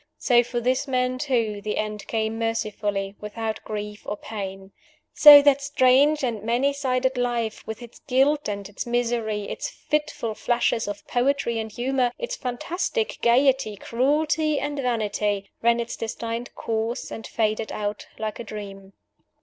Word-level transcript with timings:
So 0.17 0.41
for 0.41 0.59
this 0.59 0.87
man 0.87 1.19
too 1.19 1.61
the 1.61 1.77
end 1.77 2.07
came 2.07 2.39
mercifully, 2.39 3.15
without 3.21 3.63
grief 3.63 4.01
or 4.07 4.17
pain! 4.17 4.71
So 5.13 5.43
that 5.43 5.61
strange 5.61 6.23
and 6.23 6.41
many 6.41 6.73
sided 6.73 7.19
life 7.19 7.61
with 7.67 7.83
its 7.83 7.99
guilt 8.07 8.49
and 8.49 8.67
its 8.67 8.87
misery, 8.87 9.43
its 9.47 9.69
fitful 9.69 10.33
flashes 10.33 10.87
of 10.87 11.05
poetry 11.07 11.59
and 11.59 11.71
humor, 11.71 12.11
its 12.17 12.35
fantastic 12.35 13.19
gayety, 13.21 13.75
cruelty, 13.75 14.59
and 14.59 14.79
vanity 14.79 15.51
ran 15.61 15.79
its 15.79 15.95
destined 15.95 16.55
course, 16.55 17.11
and 17.11 17.27
faded 17.27 17.71
out 17.71 18.07
like 18.17 18.39
a 18.39 18.43
dream! 18.43 18.93